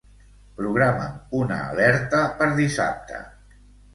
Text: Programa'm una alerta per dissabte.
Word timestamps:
Programa'm 0.59 1.35
una 1.41 1.59
alerta 1.73 2.21
per 2.39 2.47
dissabte. 2.61 3.21